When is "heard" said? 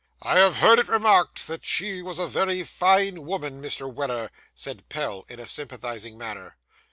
0.55-0.79